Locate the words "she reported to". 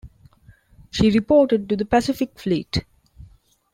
0.89-1.75